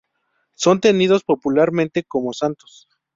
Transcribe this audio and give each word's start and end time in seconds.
Son 0.55 0.79
tenidos 0.81 1.23
popularmente 1.23 2.03
como 2.03 2.33
santos. 2.33 2.87